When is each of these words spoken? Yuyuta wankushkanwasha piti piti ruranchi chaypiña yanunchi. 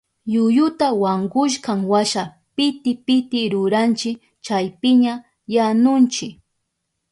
Yuyuta 0.33 0.87
wankushkanwasha 1.01 2.23
piti 2.55 2.91
piti 3.05 3.39
ruranchi 3.53 4.11
chaypiña 4.45 5.13
yanunchi. 5.53 6.27